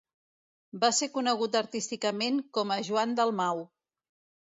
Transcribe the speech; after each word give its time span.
Va 0.83 0.89
ser 0.99 1.09
conegut 1.17 1.59
artísticament 1.61 2.43
com 2.59 2.75
a 2.79 2.83
Joan 2.91 3.17
Dalmau. 3.23 3.67